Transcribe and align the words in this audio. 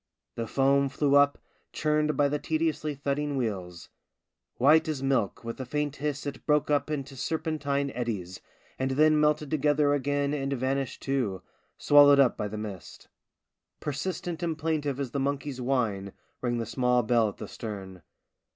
The 0.33 0.47
foam 0.47 0.89
flew 0.89 1.13
up, 1.15 1.37
churned 1.71 2.17
by 2.17 2.27
the 2.27 2.39
tediously 2.39 2.95
thudding 2.95 3.37
wheels; 3.37 3.89
white 4.55 4.87
as 4.87 5.03
milk, 5.03 5.43
with 5.43 5.59
a 5.59 5.63
faint 5.65 5.97
hiss 5.97 6.25
it 6.25 6.43
broke 6.47 6.71
up 6.71 6.89
into 6.89 7.15
serpentine 7.15 7.91
eddies, 7.91 8.41
and 8.79 8.89
then 8.89 9.19
melted 9.19 9.51
together 9.51 9.93
again 9.93 10.33
and 10.33 10.51
vanished 10.53 11.03
too, 11.03 11.43
swallowed 11.77 12.19
up 12.19 12.35
by 12.35 12.47
the 12.47 12.57
mist. 12.57 13.09
Persistent 13.79 14.41
and 14.41 14.57
plaintive 14.57 14.99
as 14.99 15.11
the 15.11 15.19
monkey's 15.19 15.61
whine 15.61 16.13
rang 16.41 16.57
the 16.57 16.65
small 16.65 17.03
bell 17.03 17.29
at 17.29 17.37
the 17.37 17.47
stern. 17.47 18.01